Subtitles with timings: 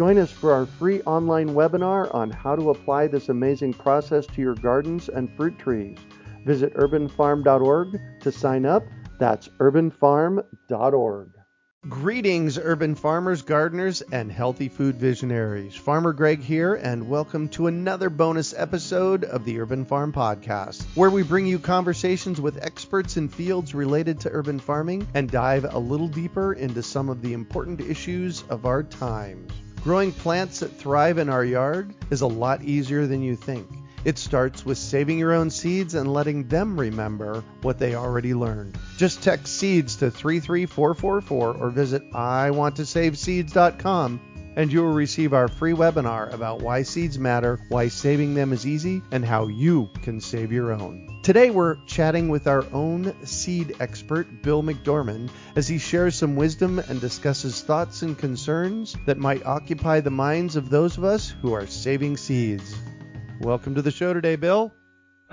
[0.00, 4.40] Join us for our free online webinar on how to apply this amazing process to
[4.40, 5.98] your gardens and fruit trees.
[6.46, 8.82] Visit urbanfarm.org to sign up.
[9.18, 11.28] That's urbanfarm.org.
[11.86, 15.76] Greetings, urban farmers, gardeners, and healthy food visionaries.
[15.76, 21.10] Farmer Greg here, and welcome to another bonus episode of the Urban Farm Podcast, where
[21.10, 25.78] we bring you conversations with experts in fields related to urban farming and dive a
[25.78, 29.52] little deeper into some of the important issues of our times.
[29.82, 33.66] Growing plants that thrive in our yard is a lot easier than you think.
[34.04, 38.76] It starts with saving your own seeds and letting them remember what they already learned.
[38.98, 44.20] Just text seeds to 33444 or visit iwanttosaveseeds.com
[44.56, 48.66] and you will receive our free webinar about why seeds matter, why saving them is
[48.66, 51.20] easy, and how you can save your own.
[51.22, 56.78] Today we're chatting with our own seed expert, Bill McDorman, as he shares some wisdom
[56.78, 61.52] and discusses thoughts and concerns that might occupy the minds of those of us who
[61.52, 62.74] are saving seeds.
[63.40, 64.72] Welcome to the show today, Bill.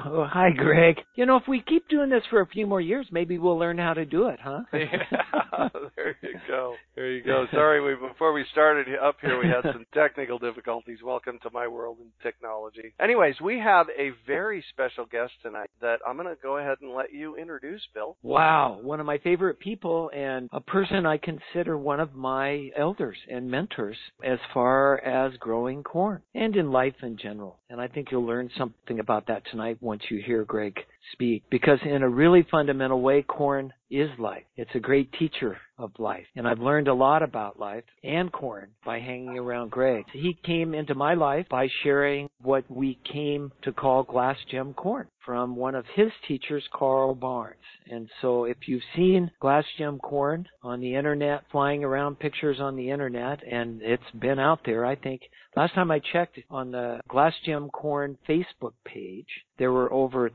[0.05, 0.97] Oh, hi, Greg.
[1.15, 3.77] You know, if we keep doing this for a few more years, maybe we'll learn
[3.77, 4.61] how to do it, huh?
[4.73, 6.75] yeah, there you go.
[6.95, 7.45] There you go.
[7.51, 10.99] Sorry, we before we started up here, we had some technical difficulties.
[11.03, 12.93] Welcome to my world in technology.
[12.99, 16.93] Anyways, we have a very special guest tonight that I'm going to go ahead and
[16.93, 18.17] let you introduce, Bill.
[18.21, 23.17] Wow, one of my favorite people and a person I consider one of my elders
[23.29, 27.57] and mentors as far as growing corn and in life in general.
[27.69, 30.77] And I think you'll learn something about that tonight once you hear Greg
[31.13, 31.43] speak.
[31.49, 34.43] Because in a really fundamental way, corn is life.
[34.55, 36.25] It's a great teacher of life.
[36.35, 40.05] And I've learned a lot about life and corn by hanging around Greg.
[40.11, 45.07] He came into my life by sharing what we came to call glass gem corn
[45.25, 47.55] from one of his teachers, Carl Barnes.
[47.89, 52.75] And so if you've seen glass gem corn on the internet, flying around pictures on
[52.75, 55.21] the internet, and it's been out there, I think
[55.55, 59.27] last time I checked on the glass gem corn Facebook page,
[59.57, 60.29] there were over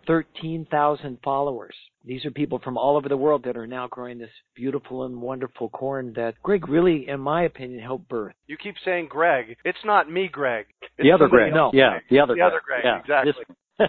[0.71, 1.75] 13,000 followers.
[2.05, 5.21] These are people from all over the world that are now growing this beautiful and
[5.21, 8.35] wonderful corn that Greg really, in my opinion, helped birth.
[8.47, 9.57] You keep saying Greg.
[9.65, 10.67] It's not me, Greg.
[10.83, 11.53] It's the other Greg.
[11.55, 11.71] No.
[11.73, 12.47] Yeah, the other the Greg.
[12.47, 12.83] other Greg.
[12.85, 13.01] Yeah.
[13.01, 13.33] Exactly.
[13.33, 13.47] This-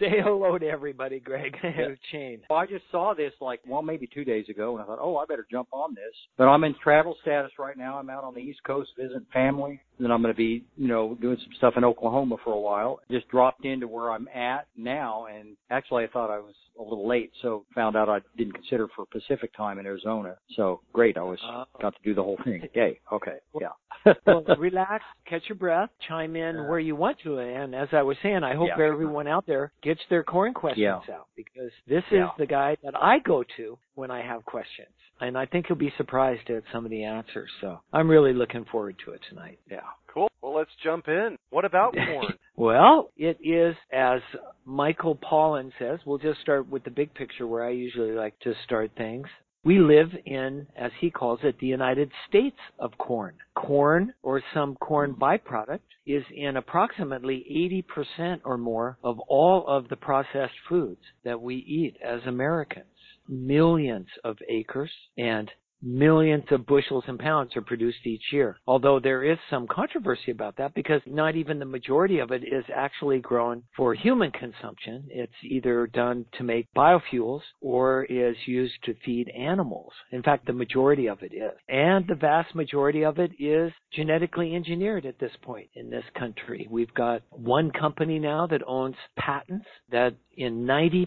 [0.00, 1.56] Say hello to everybody, Greg.
[2.12, 2.40] Chain.
[2.48, 5.16] well, I just saw this like, well, maybe two days ago, and I thought, oh,
[5.16, 6.14] I better jump on this.
[6.36, 7.98] But I'm in travel status right now.
[7.98, 9.80] I'm out on the East Coast visiting family.
[10.00, 13.00] Then I'm going to be, you know, doing some stuff in Oklahoma for a while.
[13.10, 17.08] Just dropped into where I'm at now, and actually, I thought I was a little
[17.08, 20.36] late, so found out I didn't consider for Pacific time in Arizona.
[20.54, 21.64] So great, I was Oh.
[21.80, 22.68] got to do the whole thing.
[22.74, 23.00] Yay.
[23.12, 23.38] Okay.
[23.60, 24.12] Yeah.
[24.26, 27.38] well, relax, catch your breath, chime in where you want to.
[27.38, 28.84] And as I was saying, I hope Yeah.
[28.84, 31.14] everyone out there gets their corn questions Yeah.
[31.16, 32.28] out because this is Yeah.
[32.38, 34.88] the guy that I go to when I have questions.
[35.20, 37.50] And I think you'll be surprised at some of the answers.
[37.60, 39.58] So I'm really looking forward to it tonight.
[39.70, 39.80] Yeah.
[40.12, 40.30] Cool.
[40.42, 41.36] Well, let's jump in.
[41.50, 42.34] What about corn?
[42.56, 44.20] well, it is as
[44.64, 48.54] Michael Pollan says, we'll just start with the big picture where I usually like to
[48.64, 49.26] start things.
[49.64, 53.34] We live in, as he calls it, the United States of corn.
[53.54, 57.84] Corn, or some corn byproduct, is in approximately
[58.18, 62.86] 80% or more of all of the processed foods that we eat as Americans.
[63.28, 65.50] Millions of acres and
[65.82, 68.56] millions of bushels and pounds are produced each year.
[68.66, 72.64] Although there is some controversy about that because not even the majority of it is
[72.74, 75.04] actually grown for human consumption.
[75.08, 79.92] It's either done to make biofuels or is used to feed animals.
[80.10, 81.52] In fact, the majority of it is.
[81.68, 86.66] And the vast majority of it is genetically engineered at this point in this country.
[86.70, 91.06] We've got one company now that owns patents that in 90%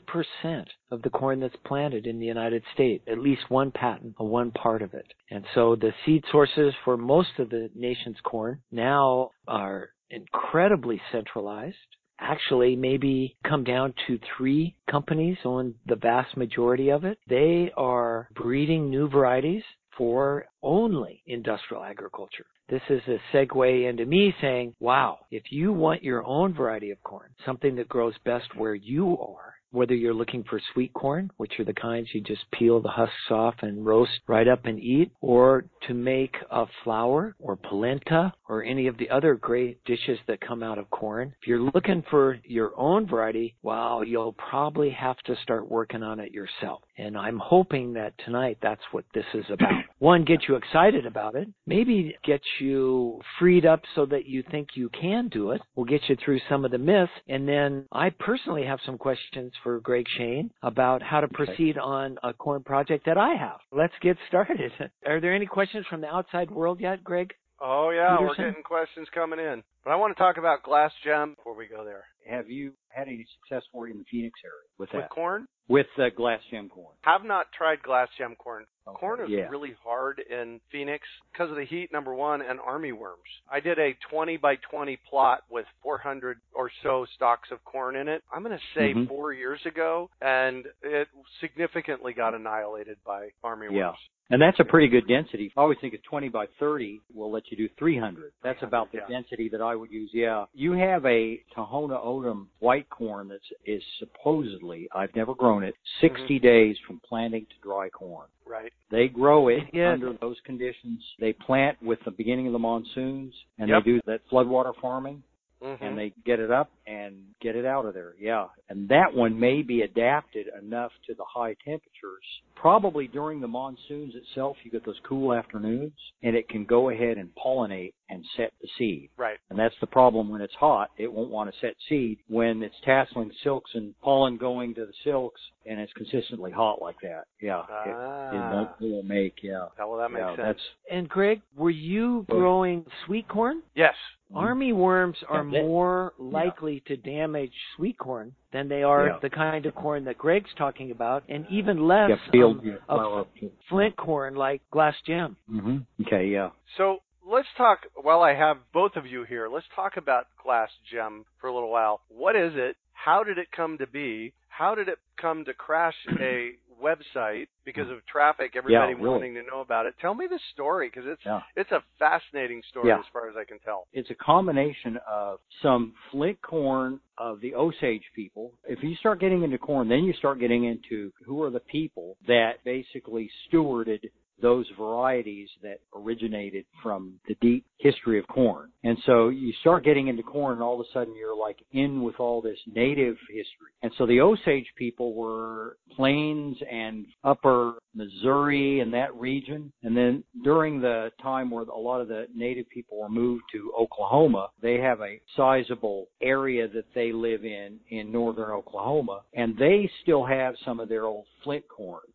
[0.91, 4.51] of the corn that's planted in the United States, at least one patent on one
[4.61, 5.07] part of it.
[5.29, 11.75] And so the seed sources for most of the nation's corn now are incredibly centralized.
[12.19, 17.17] Actually, maybe come down to three companies on the vast majority of it.
[17.27, 19.63] They are breeding new varieties
[19.97, 22.45] for only industrial agriculture.
[22.69, 27.03] This is a segue into me saying, wow, if you want your own variety of
[27.03, 31.59] corn, something that grows best where you are, whether you're looking for sweet corn, which
[31.59, 35.11] are the kinds you just peel the husks off and roast right up and eat,
[35.21, 40.41] or to make a flour or polenta or any of the other great dishes that
[40.41, 41.33] come out of corn.
[41.41, 46.19] If you're looking for your own variety, well, you'll probably have to start working on
[46.19, 46.81] it yourself.
[46.97, 49.71] And I'm hoping that tonight that's what this is about.
[49.99, 51.47] One, get you excited about it.
[51.65, 55.61] Maybe get you freed up so that you think you can do it.
[55.75, 57.11] We'll get you through some of the myths.
[57.27, 62.17] And then I personally have some questions for Greg Schoen about how to proceed on
[62.23, 63.59] a corn project that I have.
[63.71, 64.71] Let's get started.
[65.05, 67.33] Are there any questions from the outside world yet, Greg?
[67.61, 68.43] Oh yeah, Peterson?
[68.43, 69.61] we're getting questions coming in.
[69.83, 72.05] But I want to talk about glass gem before we go there.
[72.27, 75.87] Have you had any success for you in the Phoenix area with With corn, With
[75.97, 76.93] uh, glass gem corn.
[77.03, 78.65] have not tried glass gem corn.
[78.87, 79.47] Okay, Corn is yeah.
[79.47, 83.19] really hard in Phoenix because of the heat, number one, and army worms.
[83.49, 88.07] I did a 20 by 20 plot with 400 or so stalks of corn in
[88.07, 88.23] it.
[88.33, 89.07] I'm going to say Mhm.
[89.07, 91.07] four years ago, and it
[91.39, 93.87] significantly got annihilated by army Yeah.
[93.89, 93.99] worms.
[94.31, 95.51] And that's a pretty good density.
[95.57, 98.31] I always think a 20 by 30 will let you do 300.
[98.43, 99.07] That's about the Yeah.
[99.07, 100.09] density that I would use.
[100.13, 100.45] Yeah.
[100.53, 106.07] You have a Tohono O'odham white corn that is supposedly, I've never grown it, mm-hmm.
[106.07, 108.27] 60 days from planting to dry corn.
[108.45, 108.71] Right.
[108.89, 109.91] They grow it Yeah.
[109.91, 111.03] under those conditions.
[111.19, 113.83] They plant with the beginning of the monsoons and Yep.
[113.83, 115.23] they do that floodwater farming
[115.61, 118.13] hmm and they get it up and get it out of there.
[118.19, 118.47] Yeah.
[118.69, 122.23] And that one may be adapted enough to the high temperatures.
[122.55, 125.93] Probably during the monsoons itself, you get those cool afternoons
[126.23, 129.09] and it can go ahead and pollinate and set the seed.
[129.17, 129.37] Right.
[129.49, 130.89] And that's the problem when it's hot.
[130.97, 134.93] It won't want to set seed when it's tasseling silks and pollen going to the
[135.03, 137.23] silks and it's consistently hot like that.
[137.41, 137.61] Yeah.
[137.85, 138.51] It, it Ah.
[138.53, 139.67] won't, it won't make, yeah.
[139.79, 140.41] Oh, well, that makes yeah, sense.
[140.45, 140.61] That's,
[140.91, 143.61] And Greg, were you growing sweet corn?
[143.75, 143.93] Yes.
[144.35, 149.19] Army worms are more likely to damage sweet corn than they are Yeah.
[149.21, 152.73] the kind of corn that Greg's talking about, and even less yeah, field, um, yeah,
[152.89, 153.25] of flour.
[153.69, 155.35] flint corn like glass gem.
[155.47, 156.51] hmm Okay, yeah.
[156.77, 161.25] So let's talk, while I have both of you here, let's talk about Glass Gem
[161.39, 162.01] for a little while.
[162.09, 162.77] What is it?
[162.93, 164.33] How did it come to be?
[164.49, 166.51] How did it come to crash a
[166.81, 167.93] website because hmm.
[167.93, 169.09] of traffic, everybody really.
[169.09, 169.95] wanting to know about it?
[170.01, 171.41] Tell me the story because it's Yeah.
[171.55, 172.99] it's a fascinating story Yeah.
[172.99, 173.87] as far as I can tell.
[173.93, 178.53] it's a combination of some flint corn of the Osage people.
[178.67, 182.17] If you start getting into corn, then you start getting into who are the people
[182.27, 184.09] that basically stewarded
[184.41, 188.69] those varieties that originated from the deep history of corn.
[188.83, 192.01] And so you start getting into corn and all of a sudden you're like in
[192.03, 193.71] with all this native history.
[193.81, 199.71] And so the Osage people were plains and upper Missouri and that region.
[199.83, 203.73] And then during the time where a lot of the native people were moved to
[203.79, 209.89] Oklahoma, they have a sizable area that they live in in northern Oklahoma and they
[210.01, 212.05] still have some of their old flint corns.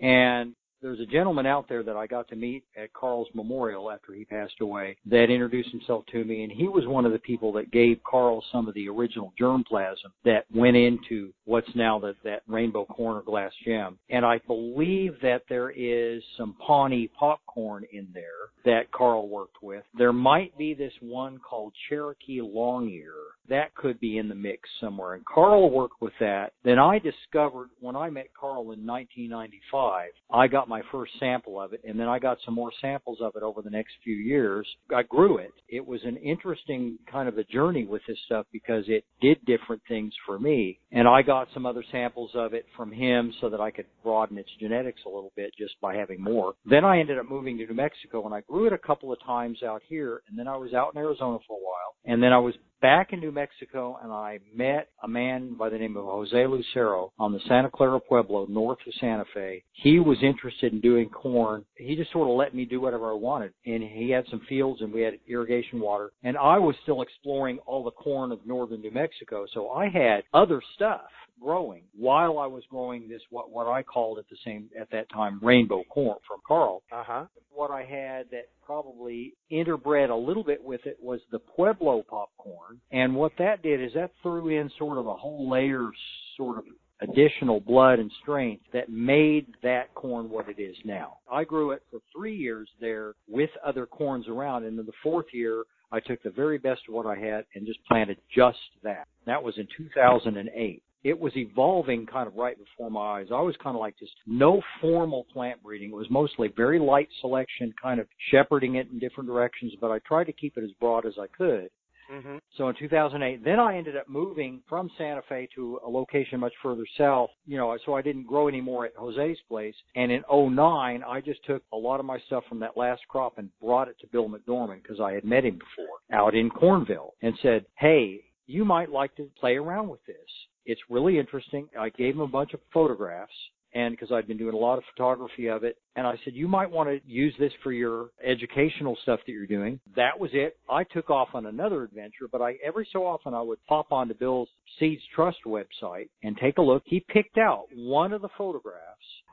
[0.00, 0.54] And
[0.86, 4.24] there's a gentleman out there that I got to meet at Carl's memorial after he
[4.24, 7.72] passed away that introduced himself to me, and he was one of the people that
[7.72, 12.84] gave Carl some of the original germplasm that went into what's now the, that rainbow
[12.84, 13.98] corn or glass gem.
[14.10, 19.82] And I believe that there is some Pawnee popcorn in there that Carl worked with.
[19.98, 23.12] There might be this one called Cherokee Long Ear
[23.48, 25.14] that could be in the mix somewhere.
[25.14, 26.52] And Carl worked with that.
[26.64, 31.72] Then I discovered when I met Carl in 1995, I got my first sample of
[31.72, 34.66] it, and then I got some more samples of it over the next few years.
[34.94, 35.52] I grew it.
[35.68, 39.82] It was an interesting kind of a journey with this stuff because it did different
[39.88, 40.78] things for me.
[40.92, 44.38] And I got some other samples of it from him so that I could broaden
[44.38, 46.54] its genetics a little bit just by having more.
[46.64, 49.18] Then I ended up moving to New Mexico and I grew it a couple of
[49.24, 52.32] times out here, and then I was out in Arizona for a while, and then
[52.32, 52.54] I was
[52.86, 57.12] back in New Mexico and I met a man by the name of Jose Lucero
[57.18, 59.64] on the Santa Clara Pueblo north of Santa Fe.
[59.72, 61.64] He was interested in doing corn.
[61.74, 63.52] He just sort of let me do whatever I wanted.
[63.64, 66.12] And he had some fields and we had irrigation water.
[66.22, 69.46] And I was still exploring all the corn of northern New Mexico.
[69.52, 71.10] So I had other stuff
[71.42, 75.08] growing while I was growing this what what I called at the same at that
[75.10, 77.24] time rainbow corn from Carl Uh huh.
[77.52, 82.80] what I had that probably interbred a little bit with it was the Pueblo popcorn.
[82.90, 85.88] And what that did is that threw in sort of a whole layer
[86.36, 86.64] sort of
[87.00, 91.18] additional blood and strength that made that corn what it is now.
[91.30, 95.26] I grew it for three years there with other corns around and in the fourth
[95.32, 99.06] year I took the very best of what I had and just planted just that.
[99.26, 103.28] That was in 2008 it was evolving kind of right before my eyes.
[103.30, 105.90] I was kind of like just no formal plant breeding.
[105.90, 110.00] It was mostly very light selection, kind of shepherding it in different directions, but I
[110.00, 111.70] tried to keep it as broad as I could.
[112.10, 112.40] Mhm.
[112.56, 116.54] So in 2008, then I ended up moving from Santa Fe to a location much
[116.60, 119.76] further south, you know, so I didn't grow anymore at Jose's place.
[119.94, 123.38] And in 09, I just took a lot of my stuff from that last crop
[123.38, 127.12] and brought it to Bill McDorman because I had met him before out in Cornville
[127.22, 130.46] and said, Hey, you might like to play around with this.
[130.66, 131.68] It's really interesting.
[131.78, 133.32] I gave him a bunch of photographs
[133.76, 135.76] and because I'd been doing a lot of photography of it.
[135.96, 139.46] And I said, you might want to use this for your educational stuff that you're
[139.46, 139.78] doing.
[139.94, 140.56] That was it.
[140.70, 144.14] I took off on another adventure, but I every so often I would pop onto
[144.14, 146.84] Bill's Seeds Trust website and take a look.
[146.86, 148.80] He picked out one of the photographs.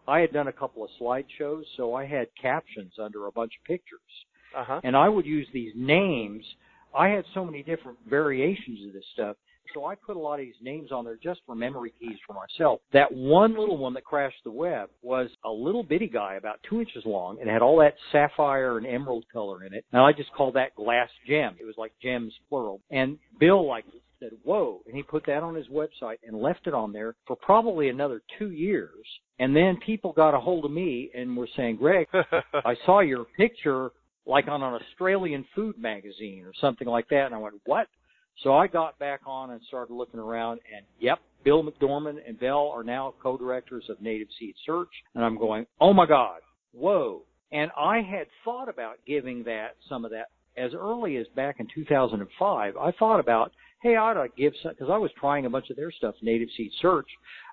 [0.08, 3.66] I had done a couple of slideshows, so I had captions under a bunch of
[3.66, 4.02] pictures.
[4.58, 4.82] Uh-huh.
[4.84, 6.44] And I would use these names.
[6.94, 9.38] I had so many different variations of this stuff.
[9.74, 12.34] So I put a lot of these names on there just for memory keys for
[12.34, 12.82] myself.
[12.92, 16.80] That one little one that crashed the web was a little bitty guy about two
[16.80, 19.86] inches long and had all that sapphire and emerald color in it.
[19.92, 21.56] And I just called that glass gem.
[21.60, 22.82] It was like gems plural.
[22.92, 23.86] And Bill like
[24.24, 24.82] said, whoa.
[24.88, 28.22] And he put that on his website and left it on there for probably another
[28.40, 29.06] two years.
[29.40, 32.08] And then people got a hold of me and were saying, Greg,
[32.66, 33.92] I saw your picture
[34.26, 37.26] like on an Australian food magazine or something like that.
[37.26, 37.88] And I went, what?
[38.42, 42.72] So I got back on and started looking around and yep, Bill McDorman and Belle
[42.74, 44.90] are now co-directors of Native Seed Search.
[45.16, 46.40] And I'm going, oh my God,
[46.74, 47.24] whoa.
[47.52, 51.68] And I had thought about giving that, some of that, as early as back in
[51.74, 52.78] 2005.
[52.78, 55.70] I thought about, hey, I ought to give some, because I was trying a bunch
[55.70, 57.08] of their stuff, Native Seed Search.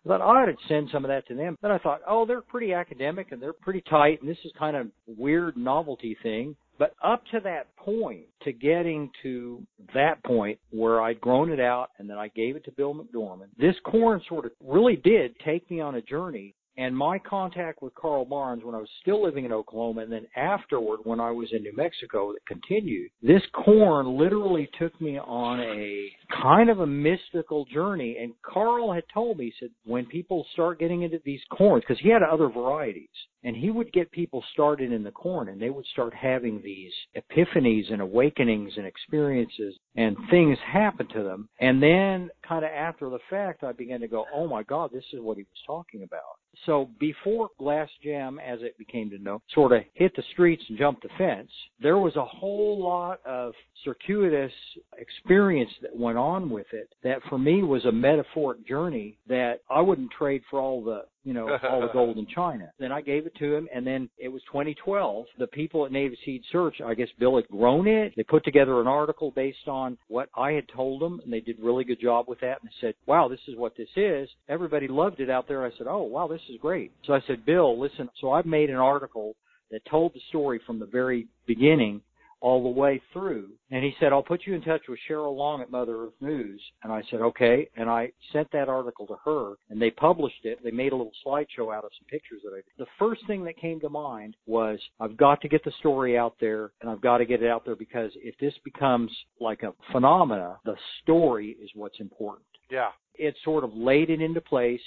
[0.04, 1.56] I thought I ought to send some of that to them.
[1.60, 4.76] Then I thought, oh, they're pretty academic and they're pretty tight, and this is kind
[4.76, 6.56] of weird novelty thing.
[6.80, 11.90] But up to that point, to getting to that point where I'd grown it out
[11.98, 15.70] and then I gave it to Bill McDorman, this corn sort of really did take
[15.70, 16.54] me on a journey.
[16.80, 20.26] And my contact with Carl Barnes when I was still living in Oklahoma and then
[20.34, 25.60] afterward when I was in New Mexico that continued, this corn literally took me on
[25.60, 26.10] a
[26.42, 28.16] kind of a mystical journey.
[28.18, 32.02] And Carl had told me, he said, when people start getting into these corns, because
[32.02, 33.08] he had other varieties,
[33.42, 36.92] and he would get people started in the corn and they would start having these
[37.16, 41.48] epiphanies and awakenings and experiences and things happen to them.
[41.58, 45.04] And then kind of after the fact, I began to go, oh my God, this
[45.12, 46.36] is what he was talking about.
[46.66, 50.78] So before Glass Gem, as it became to know, sort of hit the streets and
[50.78, 53.54] jumped the fence, there was a whole lot of
[53.84, 54.52] circuitous
[54.98, 59.80] experience that went on with it that for me was a metaphoric journey that I
[59.80, 62.70] wouldn't trade for all the you know, all the gold in China.
[62.78, 65.26] Then I gave it to him, and then it was 2012.
[65.38, 68.12] The people at Native Seed Search, I guess Bill had grown it.
[68.16, 71.58] They put together an article based on what I had told them, and they did
[71.58, 72.60] a really good job with that.
[72.60, 74.28] And they said, wow, this is what this is.
[74.48, 75.64] Everybody loved it out there.
[75.64, 76.92] I said, oh, wow, this is great.
[77.04, 79.34] So I said, Bill, listen, so I've made an article
[79.70, 82.02] that told the story from the very beginning
[82.40, 83.50] all the way through.
[83.70, 86.60] And he said, I'll put you in touch with Cheryl Long at Mother Earth News.
[86.82, 87.68] And I said, okay.
[87.76, 90.58] And I sent that article to her and they published it.
[90.64, 92.64] They made a little slideshow out of some pictures that I did.
[92.78, 96.34] The first thing that came to mind was I've got to get the story out
[96.40, 99.72] there and I've got to get it out there because if this becomes like a
[99.92, 102.46] phenomena, the story is what's important.
[102.70, 102.90] Yeah.
[103.14, 104.80] It sort of laid it into place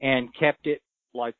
[0.00, 0.80] and kept it
[1.14, 1.34] like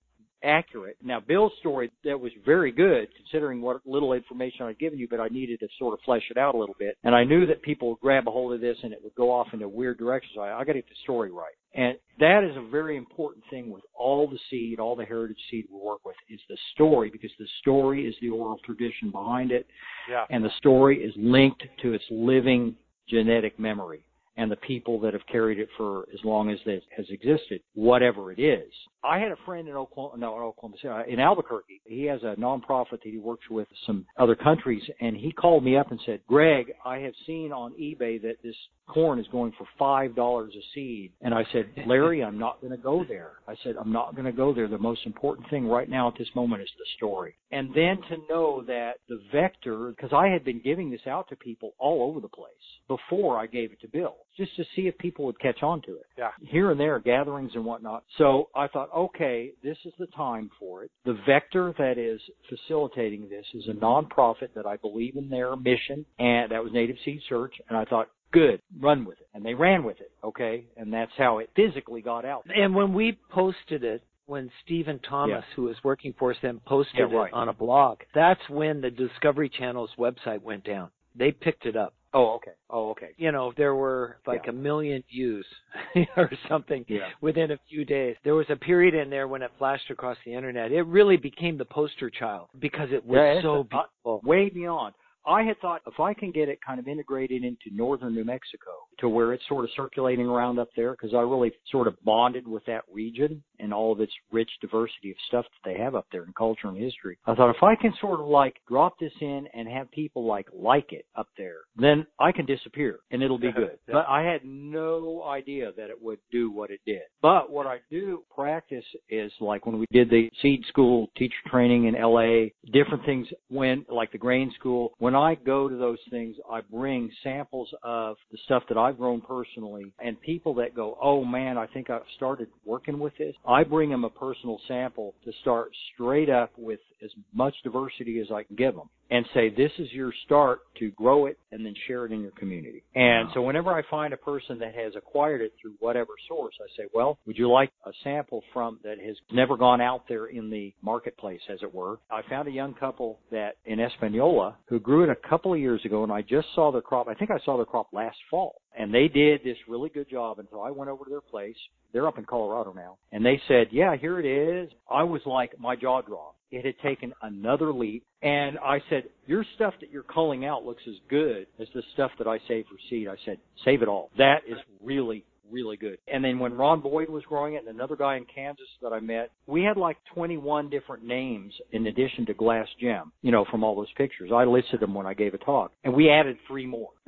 [0.47, 0.97] accurate.
[1.03, 5.21] Now, Bill's story that was very good considering what little information I'd given you, but
[5.21, 6.97] I needed to sort of flesh it out a little bit.
[7.05, 9.31] And I knew that people would grab a hold of this and it would go
[9.31, 10.33] off into weird directions.
[10.35, 11.55] So I, I got to get the story right.
[11.75, 15.67] And that is a very important thing with all the seed, all the heritage seed
[15.71, 19.67] we work with is the story because the story is the oral tradition behind it.
[20.09, 20.25] Yeah.
[20.31, 22.77] And the story is linked to its living
[23.09, 24.05] genetic memory
[24.37, 28.33] and the people that have carried it for as long as it has existed, whatever
[28.33, 28.71] it is.
[29.07, 31.81] I had a friend in Oklahoma, no, in Oklahoma City, uh, in Albuquerque.
[31.87, 35.77] He has a nonprofit that he works with some other countries, and he called me
[35.77, 38.57] up and said, "Greg, I have seen on eBay that this
[38.89, 42.73] corn is going for five dollars a seed." And I said, "Larry, I'm not going
[42.73, 44.67] to go there." I said, "I'm not going to go there.
[44.67, 48.17] The most important thing right now at this moment is the story." And then to
[48.29, 52.21] know that the vector, because I had been giving this out to people all over
[52.21, 52.51] the place
[52.89, 55.93] before I gave it to Bill, just to see if people would catch on to
[55.93, 56.07] it.
[56.19, 56.31] Yeah.
[56.43, 58.05] Here and there, gatherings and whatnot.
[58.19, 60.91] So I thought, okay, this is the time for it.
[61.05, 66.05] The vector that is facilitating this is a nonprofit that I believe in their mission,
[66.19, 67.55] and that was Native Seed Search.
[67.69, 69.29] And I thought, good, run with it.
[69.35, 70.67] And they ran with it, okay?
[70.77, 72.45] And that's how it physically got out.
[72.55, 75.55] And when we posted it, when Stephen Thomas, Yeah.
[75.55, 77.29] who was working for us then, posted Yeah, right.
[77.29, 80.91] it on a blog, that's when the Discovery Channel's website went down.
[81.15, 81.95] They picked it up.
[82.17, 82.53] Oh, okay.
[82.71, 83.11] Oh, okay.
[83.19, 84.51] You know, there were like Yeah.
[84.51, 85.47] a million views
[86.17, 87.11] or something Yeah.
[87.21, 88.17] within a few days.
[88.25, 90.73] There was a period in there when it flashed across the internet.
[90.73, 94.23] It really became the poster child because it was Yeah, so beautiful.
[94.25, 94.95] Way beyond.
[95.27, 98.71] I had thought if I can get it kind of integrated into northern New Mexico
[98.99, 102.47] to where it's sort of circulating around up there, because I really sort of bonded
[102.49, 106.07] with that region and all of its rich diversity of stuff that they have up
[106.13, 107.19] there in culture and history.
[107.27, 110.47] I thought if I can sort of like drop this in and have people like
[110.53, 113.79] like it up there, then I can disappear and it'll be good.
[113.87, 117.03] But I had no idea that it would do what it did.
[117.23, 121.87] But what I do practice is like when we did the seed school teacher training
[121.87, 126.37] in LA, different things when like the grain school, when I go to those things,
[126.51, 131.25] I bring samples of the stuff that I've grown personally and people that go, "Oh
[131.25, 135.33] man, I think I've started working with this." I bring them a personal sample to
[135.41, 139.71] start straight up with as much diversity as I can give them and say, this
[139.79, 142.83] is your start to grow it and then share it in your community.
[142.95, 146.67] And so whenever I find a person that has acquired it through whatever source, I
[146.77, 150.51] say, well, would you like a sample from that has never gone out there in
[150.51, 152.01] the marketplace, as it were?
[152.11, 155.85] I found a young couple that in Espanola who grew it a couple of years
[155.85, 157.07] ago and I just saw their crop.
[157.07, 160.39] I think I saw their crop last fall and they did this really good job
[160.39, 161.57] until I went over to their place.
[161.93, 162.99] They're up in Colorado now.
[163.13, 164.71] And they said, yeah, here it is.
[164.91, 166.37] I was like, my jaw dropped.
[166.51, 168.05] It had taken another leap.
[168.23, 172.11] And I said, your stuff that you're culling out looks as good as the stuff
[172.19, 173.09] that I save for seed.
[173.09, 174.11] I said, save it all.
[174.19, 175.99] That is really, really good.
[176.09, 179.01] And then when Ron Boyd was growing it and another guy in Kansas that I
[179.01, 183.65] met, we had like 21 different names in addition to Glass Gem, you know, from
[183.65, 184.31] all those pictures.
[184.35, 186.91] I listed them when I gave a talk and we added three more.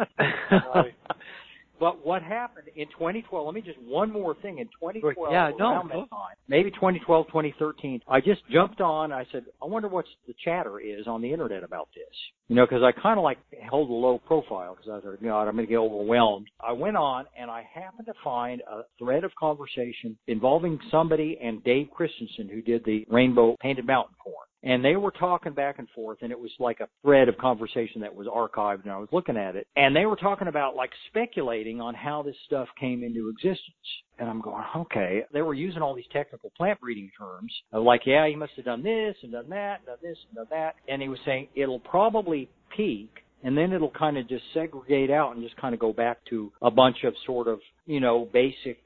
[1.79, 3.47] But what happened in 2012?
[3.47, 4.59] Let me just one more thing.
[4.59, 9.13] In 2012, Yeah, no, that time, maybe 2012, 2013, I just jumped on.
[9.13, 12.05] I said, I wonder what the chatter is on the internet about this.
[12.49, 13.39] You know, because I kind of like
[13.71, 16.49] hold a low profile because I thought, God, I'm going to get overwhelmed.
[16.67, 21.63] I went on and I happened to find a thread of conversation involving somebody and
[21.63, 24.47] Dave Christensen who did the Rainbow Painted Mountain Corn.
[24.63, 28.01] And they were talking back and forth, and it was like a thread of conversation
[28.01, 29.69] that was archived, and I was looking at it.
[29.77, 33.63] And they were talking about like speculating on how this stuff came into existence.
[34.19, 35.23] And I'm going, okay.
[35.33, 38.65] They were using all these technical plant breeding terms, of like, yeah, he must have
[38.65, 40.75] done this and done that, and done this and done that.
[40.89, 43.11] And he was saying it'll probably peak
[43.45, 46.51] and then it'll kind of just segregate out and just kind of go back to
[46.61, 48.79] a bunch of sort of, you know, basic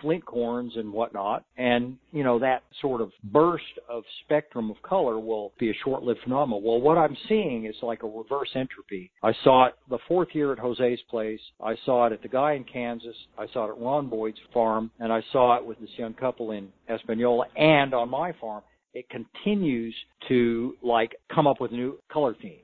[0.00, 1.44] flint corns and whatnot.
[1.56, 6.20] And, you know, that sort of burst of spectrum of color will be a short-lived
[6.22, 6.62] phenomenon.
[6.62, 9.10] Well, what I'm seeing is like a reverse entropy.
[9.22, 11.40] I saw it the fourth year at Jose's place.
[11.62, 13.16] I saw it at the guy in Kansas.
[13.38, 14.90] I saw it at Ron Boyd's farm.
[15.00, 18.62] And I saw it with this young couple in Espanola and on my farm.
[18.94, 19.94] It continues
[20.28, 22.62] to like come up with new color themes.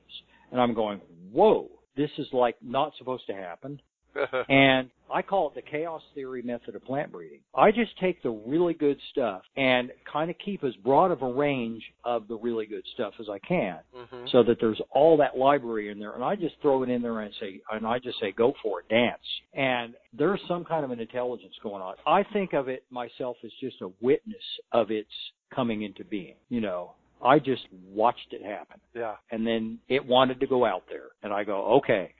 [0.51, 3.81] And I'm going, whoa, this is like not supposed to happen.
[4.49, 7.39] And I call it the chaos theory method of plant breeding.
[7.53, 11.31] I just take the really good stuff and kind of keep as broad of a
[11.31, 14.29] range of the really good stuff as I can Mhm.
[14.31, 16.13] so that there's all that library in there.
[16.13, 18.79] And I just throw it in there and say and I just say go for
[18.81, 19.21] it dance.
[19.53, 21.95] And there's some kind of an intelligence going on.
[22.07, 25.11] I think of it myself as just a witness of its
[25.51, 26.93] coming into being you know.
[27.21, 28.79] I just watched it happen.
[28.93, 29.15] Yeah.
[29.31, 31.09] and then it wanted to go out there.
[31.23, 32.13] And I go okay.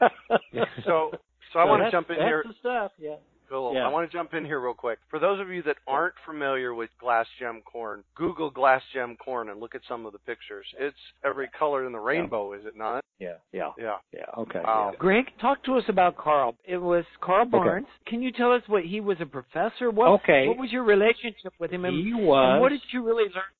[0.84, 1.12] So,
[1.52, 2.44] so I want to jump in that's here.
[2.46, 3.16] the stuff yeah
[3.52, 3.74] Cool.
[3.74, 3.86] Yeah.
[3.86, 4.98] I want to jump in here real quick.
[5.10, 9.50] For those of you that aren't familiar with glass gem corn, Google glass gem corn
[9.50, 10.64] and look at some of the pictures.
[10.80, 13.04] It's every color in the rainbow, is it not?
[13.18, 13.96] yeah yeah Yeah.
[14.14, 14.92] yeah okay Wow.
[14.92, 14.98] yeah.
[14.98, 16.56] Greg, talk to us about Carl.
[16.64, 17.86] It was Carl Barnes.
[18.06, 19.90] Can you tell us what he was a professor?
[19.90, 20.48] What, Okay.
[20.48, 21.84] What was your relationship with him?
[21.84, 23.52] And, he was and what did you really learn?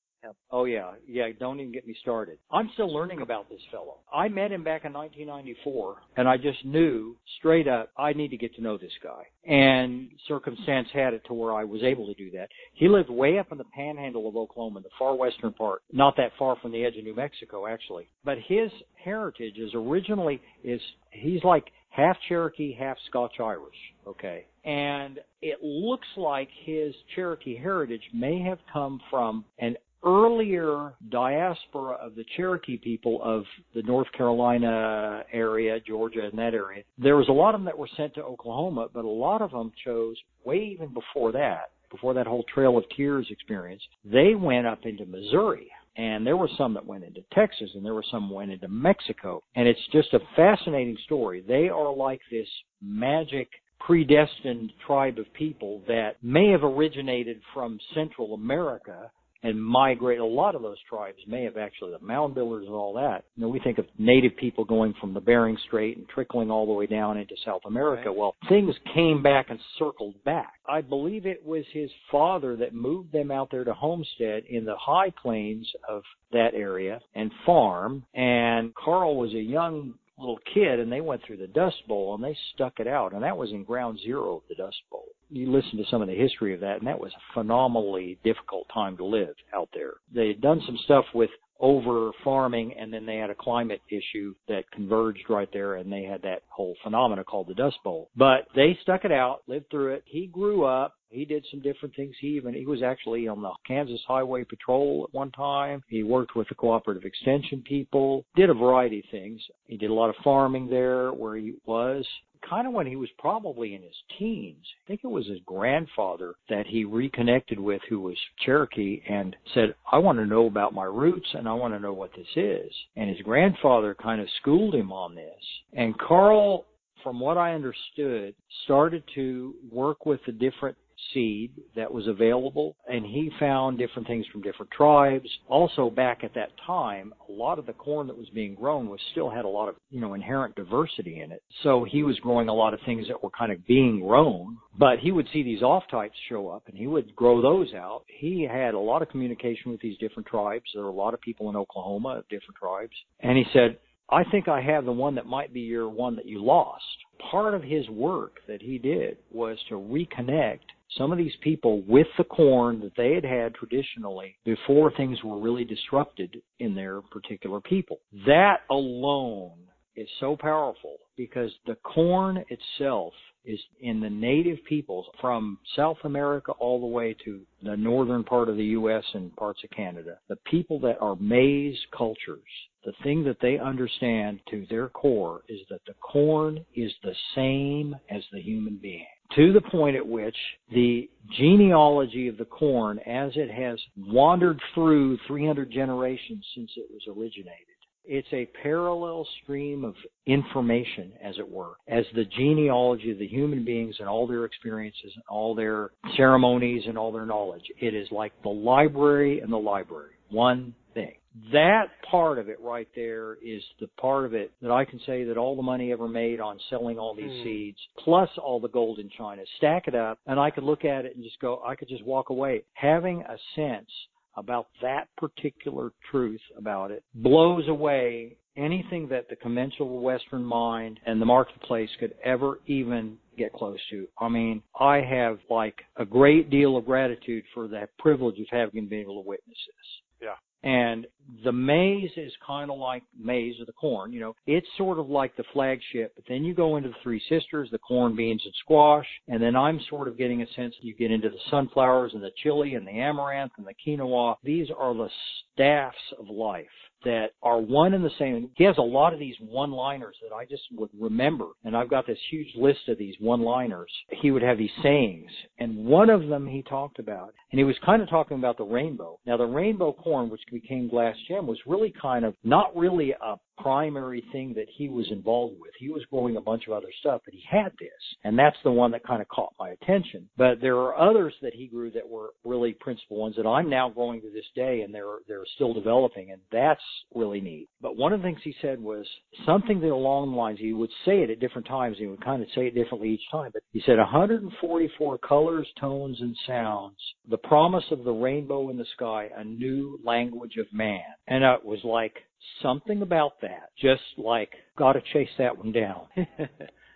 [0.50, 1.28] Oh yeah, yeah.
[1.38, 2.38] Don't even get me started.
[2.50, 3.98] I'm still learning about this fellow.
[4.12, 8.36] I met him back in 1994, and I just knew straight up I need to
[8.36, 9.24] get to know this guy.
[9.50, 12.48] And circumstance had it to where I was able to do that.
[12.74, 16.32] He lived way up in the panhandle of Oklahoma, the far western part, not that
[16.38, 18.08] far from the edge of New Mexico, actually.
[18.24, 18.70] But his
[19.02, 20.80] heritage is originally is
[21.10, 23.76] he's like half Cherokee, half Scotch Irish.
[24.06, 24.46] Okay.
[24.64, 32.14] And it looks like his Cherokee heritage may have come from an earlier diaspora of
[32.14, 36.82] the Cherokee people of the North Carolina area, Georgia, and that area.
[36.98, 39.50] There was a lot of them that were sent to Oklahoma, but a lot of
[39.50, 43.82] them chose way even before that, before that whole Trail of Tears experience.
[44.04, 45.70] They went up into Missouri.
[45.94, 49.42] And there were some that went into Texas and there were some went into Mexico.
[49.56, 51.44] And it's just a fascinating story.
[51.46, 52.48] They are like this
[52.80, 59.10] magic predestined tribe of people that may have originated from Central America
[59.42, 60.18] and migrate.
[60.18, 63.24] A lot of those tribes may have actually, the mound builders and all that.
[63.36, 66.66] You know, we think of native people going from the Bering Strait and trickling all
[66.66, 68.08] the way down into South America.
[68.08, 68.16] Right.
[68.16, 70.54] Well, things came back and circled back.
[70.68, 74.76] I believe it was his father that moved them out there to homestead in the
[74.76, 76.02] high plains of
[76.32, 78.04] that area and farm.
[78.14, 82.22] And Carl was a young little kid and they went through the Dust Bowl and
[82.22, 83.12] they stuck it out.
[83.12, 85.06] And that was in ground zero of the Dust Bowl.
[85.30, 88.66] You listen to some of the history of that and that was a phenomenally difficult
[88.72, 89.94] time to live out there.
[90.14, 94.34] They had done some stuff with over farming and then they had a climate issue
[94.48, 98.10] that converged right there and they had that whole phenomena called the Dust Bowl.
[98.16, 100.02] But they stuck it out, lived through it.
[100.04, 100.94] He grew up.
[101.12, 102.14] He did some different things.
[102.20, 105.82] He even he was actually on the Kansas Highway Patrol at one time.
[105.88, 109.40] He worked with the cooperative extension people, did a variety of things.
[109.66, 112.04] He did a lot of farming there where he was
[112.48, 114.64] kind of when he was probably in his teens.
[114.84, 119.74] I think it was his grandfather that he reconnected with who was Cherokee and said,
[119.90, 122.72] I want to know about my roots and I want to know what this is.
[122.96, 125.44] And his grandfather kind of schooled him on this.
[125.72, 126.66] And Carl,
[127.02, 130.76] from what I understood, started to work with the different
[131.12, 135.28] seed that was available and he found different things from different tribes.
[135.48, 139.00] Also back at that time, a lot of the corn that was being grown was
[139.12, 141.42] still had a lot of, you know, inherent diversity in it.
[141.62, 144.98] So he was growing a lot of things that were kind of being grown, but
[144.98, 148.02] he would see these off types show up and he would grow those out.
[148.08, 150.64] He had a lot of communication with these different tribes.
[150.74, 152.92] There were a lot of people in Oklahoma of different tribes.
[153.20, 153.78] And he said,
[154.12, 156.84] I think I have the one that might be your one that you lost.
[157.30, 160.60] Part of his work that he did was to reconnect
[160.98, 165.38] some of these people with the corn that they had had traditionally before things were
[165.38, 167.98] really disrupted in their particular people.
[168.26, 169.58] That alone
[169.96, 173.12] is so powerful because the corn itself
[173.44, 178.48] is in the native peoples from South America all the way to the northern part
[178.48, 179.04] of the U.S.
[179.14, 180.18] and parts of Canada.
[180.28, 182.40] The people that are maize cultures,
[182.84, 187.96] the thing that they understand to their core is that the corn is the same
[188.10, 190.36] as the human being to the point at which
[190.70, 197.02] the genealogy of the corn as it has wandered through 300 generations since it was
[197.08, 197.66] originated.
[198.04, 199.94] It's a parallel stream of
[200.26, 205.12] information, as it were, as the genealogy of the human beings and all their experiences
[205.14, 207.62] and all their ceremonies and all their knowledge.
[207.80, 210.14] It is like the library and the library.
[210.30, 211.14] One thing.
[211.52, 215.24] That part of it right there is the part of it that I can say
[215.24, 217.42] that all the money ever made on selling all these Hmm.
[217.42, 221.06] seeds, plus all the gold in China, stack it up, and I could look at
[221.06, 223.90] it and just go, I could just walk away having a sense
[224.36, 231.20] about that particular truth about it blows away anything that the conventional Western mind and
[231.20, 234.06] the marketplace could ever even get close to.
[234.18, 238.86] I mean, I have like a great deal of gratitude for that privilege of having
[238.86, 240.28] been able to witness this.
[240.28, 240.34] Yeah.
[240.64, 241.08] And
[241.44, 245.08] the maize is kind of like maize or the corn, you know, it's sort of
[245.08, 248.54] like the flagship, but then you go into the three sisters, the corn, beans, and
[248.60, 252.12] squash, and then I'm sort of getting a sense that you get into the sunflowers
[252.14, 254.36] and the chili and the amaranth and the quinoa.
[254.44, 255.08] These are the
[255.52, 256.66] staffs of life
[257.04, 258.50] that are one and the same.
[258.56, 262.06] He has a lot of these one-liners that I just would remember, and I've got
[262.06, 263.90] this huge list of these one-liners.
[264.10, 267.76] He would have these sayings, and one of them he talked about, and he was
[267.84, 269.18] kind of talking about the rainbow.
[269.26, 273.36] Now, the rainbow corn, which became glass gem, was really kind of not really a
[273.58, 275.72] primary thing that he was involved with.
[275.78, 277.90] He was growing a bunch of other stuff, but he had this,
[278.24, 280.28] and that's the one that kind of caught my attention.
[280.36, 283.88] But there are others that he grew that were really principal ones that I'm now
[283.88, 286.82] growing to this day, and they're they're still developing, and that's
[287.14, 287.68] really neat.
[287.80, 289.06] But one of the things he said was
[289.46, 291.96] something that along the lines he would say it at different times.
[291.98, 296.18] He would kind of say it differently each time, but he said 144 colors, tones,
[296.20, 296.96] and sounds.
[297.28, 301.64] The promise of the rainbow in the sky, a new language of man, and it
[301.64, 302.14] was like
[302.62, 303.70] something about that.
[303.80, 306.02] Just like, got to chase that one down.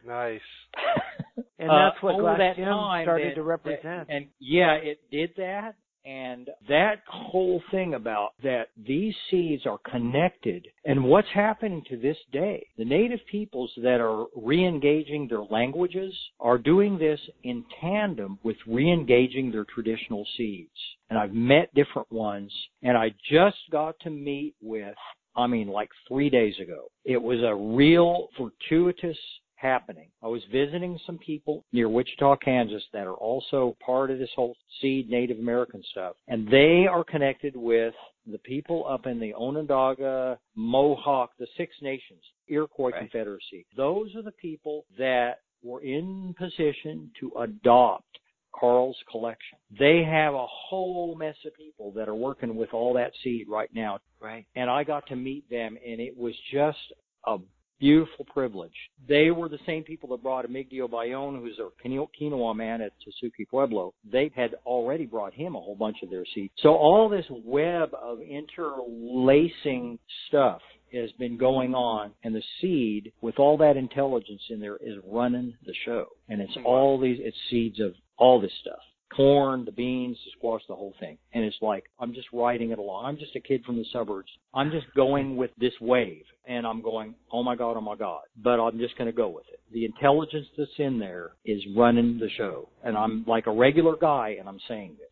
[0.07, 0.41] Nice.
[1.59, 2.67] And Uh, that's what over Glass that Gem
[3.03, 3.83] started that- to represent.
[3.83, 5.75] that- and yeah, it did that.
[6.05, 12.17] And that whole thing about that these seeds are connected and what's happening to this
[12.31, 18.57] day, the native peoples that are re-engaging their languages are doing this in tandem with
[18.69, 20.79] re-engaging their traditional seeds.
[21.11, 24.95] And I've met different ones and I just got to meet with,
[25.37, 26.87] I mean, like three days ago.
[27.05, 29.19] It was a real fortuitous
[29.57, 30.09] happening.
[30.23, 34.55] I was visiting some people near Wichita, Kansas that are also part of this whole
[34.81, 36.17] seed Native American stuff.
[36.29, 37.95] And they are connected with
[38.31, 43.01] the people up in the Onondaga, Mohawk, the Six Nations, Iroquois Right.
[43.01, 43.67] Confederacy.
[43.77, 48.19] Those are the people that were in position to adopt
[48.59, 49.59] Carl's Collection.
[49.79, 53.71] They have a whole mess of people that are working with all that seed right
[53.75, 53.99] now.
[54.21, 54.47] Right.
[54.55, 56.79] And I got to meet them and it was just
[57.27, 57.39] a
[57.79, 58.75] beautiful privilege.
[59.09, 63.49] They were the same people that brought Emigdio Ballon, who's a quinoa man at Tesuque
[63.49, 63.95] Pueblo.
[64.11, 66.53] They had already brought him a whole bunch of their seeds.
[66.59, 70.61] So all this web of interlacing stuff
[70.93, 75.55] has been going on and the seed with all that intelligence in there is running
[75.67, 76.07] the show.
[76.29, 78.79] And it's all these, it's seeds of all this stuff.
[79.15, 81.19] Corn, the beans, the squash, the whole thing.
[81.33, 83.07] And it's like, I'm just riding it along.
[83.07, 84.31] I'm just a kid from the suburbs.
[84.55, 88.23] I'm just going with this wave and I'm going, oh my God, oh my God.
[88.43, 89.61] But I'm just going to go with it.
[89.73, 92.69] The intelligence that's in there is running the show.
[92.85, 95.07] And I'm like a regular guy and I'm saying this.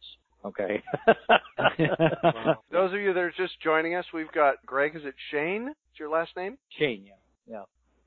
[0.44, 0.82] Okay.
[1.58, 2.58] Wow.
[2.72, 4.94] Those of you that are just joining us, we've got Greg.
[4.94, 5.68] Is it Schoen?
[5.68, 6.58] Is your last name?
[6.76, 7.12] Schoen, yeah.
[7.46, 7.62] Yeah.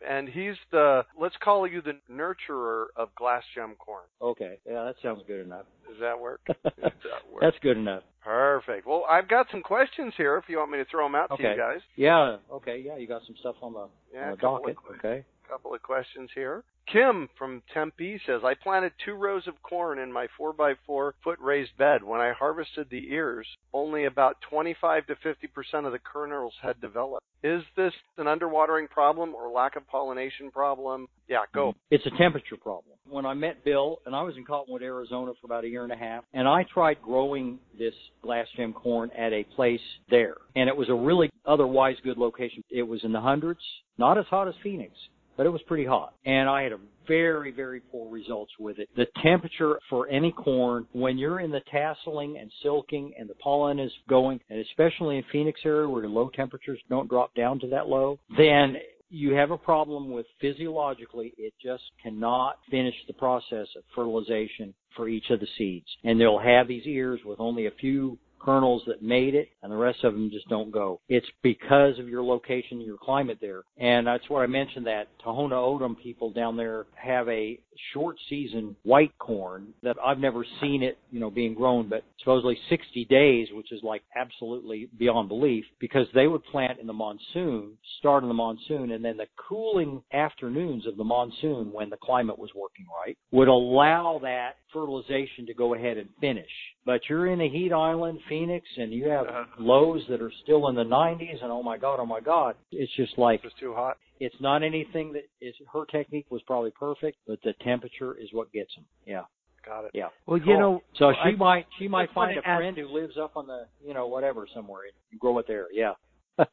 [0.07, 4.03] And he's the let's call you the nurturer of glass gem corn.
[4.21, 4.57] Okay.
[4.69, 5.65] Yeah, that sounds good enough.
[5.89, 6.41] Does that work?
[6.47, 7.41] Does that work?
[7.41, 8.03] That's good enough.
[8.23, 8.85] Perfect.
[8.85, 11.41] Well, I've got some questions here if you want me to throw them out to
[11.41, 11.79] you guys.
[11.95, 12.37] Yeah.
[12.51, 12.83] Okay.
[12.85, 14.77] Yeah, you got some stuff on the, Yeah, on a the docket.
[14.77, 15.23] of- Okay.
[15.49, 16.63] couple of questions here.
[16.91, 21.77] Kim from Tempe says, I planted two rows of corn in my 4x4 foot raised
[21.77, 22.01] bed.
[22.01, 27.23] When I harvested the ears, only about 25 to 50% of the kernels had developed.
[27.43, 31.07] Is this an underwatering problem or lack of pollination problem?
[31.27, 31.73] Yeah, go.
[31.91, 32.95] It's a temperature problem.
[33.07, 35.91] When I met Bill, and I was in Cottonwood, Arizona for about a year and
[35.91, 40.37] a half, and I tried growing this glass gem corn at a place there.
[40.55, 42.63] And it was a really otherwise good location.
[42.69, 43.61] It was in the hundreds,
[43.97, 44.93] not as hot as Phoenix,
[45.37, 46.15] but it was pretty hot.
[46.25, 48.89] And I had a very, very poor results with it.
[48.97, 53.79] The temperature for any corn, when you're in the tasseling and silking and the pollen
[53.79, 57.87] is going, and especially in Phoenix area where low temperatures don't drop down to that
[57.87, 58.75] low, then
[59.09, 65.07] you have a problem with physiologically it just cannot finish the process of fertilization for
[65.07, 65.87] each of the seeds.
[66.03, 69.77] And they'll have these ears with only a few kernels that made it and the
[69.77, 70.99] rest of them just don't go.
[71.09, 73.63] It's because of your location, your climate there.
[73.77, 77.59] And that's where I mentioned that Tohono O'odham people down there have a
[77.93, 82.57] short season white corn that I've never seen it, you know, being grown, but supposedly
[82.69, 87.73] 60 days, which is like absolutely beyond belief because they would plant in the monsoon,
[87.99, 92.37] start in the monsoon, and then the cooling afternoons of the monsoon when the climate
[92.37, 96.49] was working right would allow that fertilization to go ahead and finish.
[96.87, 99.43] But you're in a heat island, Phoenix, and you have Uh-huh.
[99.59, 102.91] lows that are still in the 90s, and oh my God, oh my God, it's
[102.95, 103.97] just like It's too hot.
[104.21, 108.49] it's not anything that is her technique was probably perfect, but the temperature is what
[108.53, 108.85] gets them.
[109.05, 109.25] Yeah,
[109.65, 109.91] Got it.
[109.93, 110.07] yeah.
[110.27, 113.17] Well, you know, So she I- might she might find a ask- friend who lives
[113.17, 115.67] up on the you know whatever somewhere and grow it there.
[115.73, 115.95] Yeah.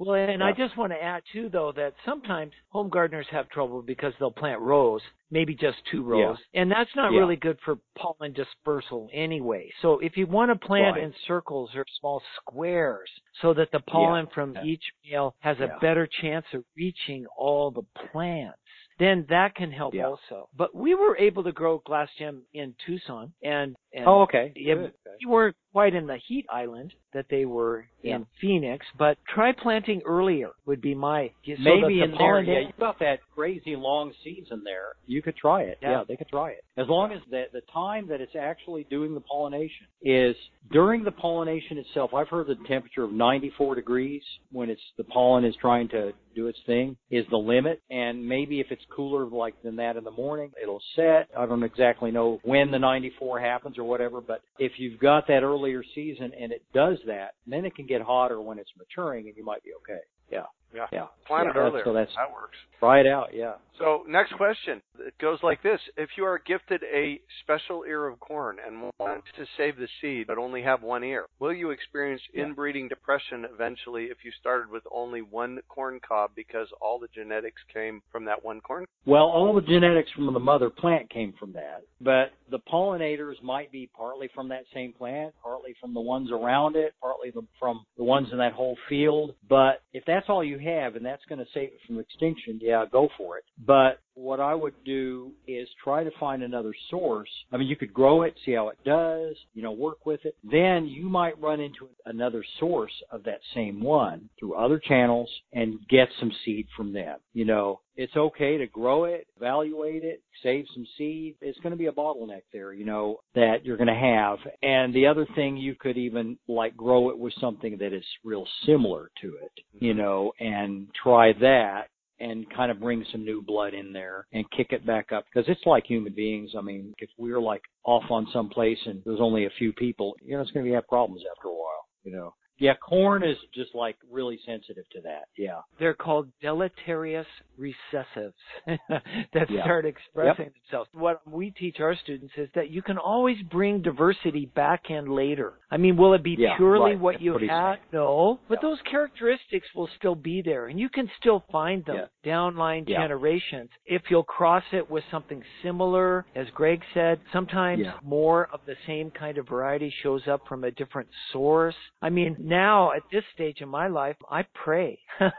[0.00, 3.82] Well, and I just want to add too, though, that sometimes home gardeners have trouble
[3.82, 7.18] because they'll plant rows, maybe just two rows, and that's not Yeah.
[7.18, 9.70] really good for pollen dispersal anyway.
[9.82, 11.04] So if you want to plant Right.
[11.04, 13.10] in circles or small squares,
[13.42, 14.64] so that the pollen from Yeah.
[14.64, 18.56] each male has a better chance of reaching all the plants.
[18.98, 20.08] Then that can help Yeah.
[20.08, 20.48] also.
[20.54, 24.52] But we were able to grow glass gem in Tucson, and, and oh, okay.
[24.56, 24.94] yeah, Good.
[25.20, 28.16] we weren't quite in the heat island that they were Yeah.
[28.16, 32.60] in Phoenix, but try planting earlier would be my so Maybe the in there, yeah,
[32.60, 34.94] you got that crazy long season there.
[35.06, 35.78] You could try it.
[35.82, 35.90] Yeah.
[35.90, 36.64] Yeah, they could try it.
[36.76, 40.36] As long as the the time that it's actually doing the pollination is
[40.70, 42.14] during the pollination itself.
[42.14, 46.46] I've heard the temperature of 94 degrees when it's the pollen is trying to do
[46.46, 47.82] its thing is the limit.
[47.90, 51.28] And maybe if it's cooler like than that in the morning, it'll set.
[51.36, 55.42] I don't exactly know when the 94 happens or whatever, but if you've got that
[55.60, 59.36] earlier season and it does that, then it can get hotter when it's maturing and
[59.36, 60.00] you might be okay.
[60.30, 60.42] Yeah.
[60.74, 60.86] Yeah.
[60.92, 61.06] Yeah.
[61.26, 61.82] Plant Yeah, it earlier.
[61.84, 62.56] So that's that works.
[62.78, 63.28] try it out.
[63.34, 63.54] Yeah.
[63.78, 64.80] So next question.
[65.06, 65.80] It goes like this.
[65.96, 70.26] If you are gifted a special ear of corn and want to save the seed
[70.26, 74.82] but only have one ear, will you experience inbreeding depression eventually if you started with
[74.92, 78.84] only one corn cob because all the genetics came from that one corn?
[79.06, 83.72] Well, all the genetics from the mother plant came from that, but the pollinators might
[83.72, 87.86] be partly from that same plant, partly from the ones around it, partly the, from
[87.96, 89.34] the ones in that whole field.
[89.48, 92.84] But if that's all you have and that's going to save it from extinction, yeah,
[92.90, 93.44] go for it.
[93.66, 97.30] But what I would do is try to find another source.
[97.52, 100.36] I mean, you could grow it, see how it does, you know, work with it.
[100.44, 105.78] Then you might run into another source of that same one through other channels and
[105.88, 107.18] get some seed from them.
[107.32, 111.36] You know, it's okay to grow it, evaluate it, save some seed.
[111.40, 114.38] It's going to be a bottleneck there, you know, that you're going to have.
[114.62, 118.46] And the other thing you could even like grow it with something that is real
[118.66, 120.00] similar to it, you mm-hmm.
[120.00, 121.88] know, and try that
[122.20, 125.48] and kind of bring some new blood in there and kick it back up because
[125.48, 126.52] it's like human beings.
[126.56, 130.14] I mean, if we're like off on some place and there's only a few people,
[130.22, 132.34] you know, it's going to be have problems after a while, you know.
[132.60, 135.24] Yeah, corn is just like really sensitive to that.
[135.36, 135.60] Yeah.
[135.78, 137.26] They're called deleterious
[137.58, 138.34] recessives
[138.66, 139.62] that Yeah.
[139.64, 140.90] start expressing themselves.
[140.92, 145.54] What we teach our students is that you can always bring diversity back in later.
[145.70, 147.00] I mean, will it be Yeah, purely right.
[147.00, 147.76] what That's you had?
[147.76, 147.78] saying.
[147.92, 148.68] No, but Yeah.
[148.68, 153.70] those characteristics will still be there and you can still find them downline generations.
[153.86, 159.10] If you'll cross it with something similar, as Greg said, sometimes more of the same
[159.10, 161.74] kind of variety shows up from a different source.
[162.02, 165.32] I mean, now at this stage in my life, I pray that